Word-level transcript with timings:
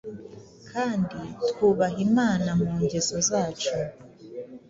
kandi 0.71 1.21
twubaha 1.49 1.97
Imana 2.07 2.49
mu 2.61 2.67
ngeso 2.83 3.15
zacu, 3.29 3.73